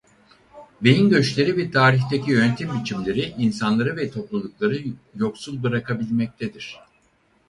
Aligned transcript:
Beyin 0.81 1.09
göçleri 1.09 1.57
ve 1.57 1.71
tarihteki 1.71 2.31
yönetim 2.31 2.79
biçimleri 2.79 3.21
insanları 3.21 3.95
ve 3.97 4.11
toplulukları 4.11 4.83
yoksul 5.15 5.63
bırakabilmektedir. 5.63 6.79